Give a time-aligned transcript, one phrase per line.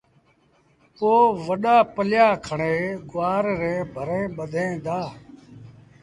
[0.95, 1.11] پو
[1.47, 2.75] وڏآ پليآ کڻي
[3.11, 4.99] گُوآر ريٚݩ ڀريٚݩ ٻڌيٚن دآ۔